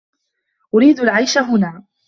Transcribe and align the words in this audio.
أريد 0.75 0.99
العيش 0.99 1.37
هنا. 1.37 1.83